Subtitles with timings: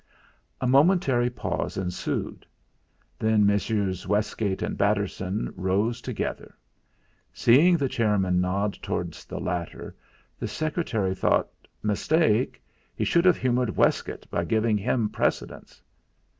[0.59, 2.43] A momentary pause ensued.
[3.19, 6.57] Then Messieurs Westgate and Batterson rose together.
[7.31, 9.95] Seeing the chairman nod towards the latter,
[10.39, 11.49] the secretary thought:
[11.83, 12.63] 'Mistake!
[12.95, 15.83] He should have humoured Westgate by giving him precedence.'